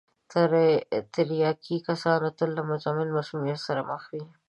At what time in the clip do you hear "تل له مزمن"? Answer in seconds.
2.37-3.07